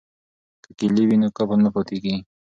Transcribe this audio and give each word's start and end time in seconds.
که 0.63 0.69
کیلي 0.77 1.03
وي 1.07 1.17
نو 1.21 1.27
قفل 1.37 1.59
نه 1.65 1.69
پاتیږي. 1.75 2.15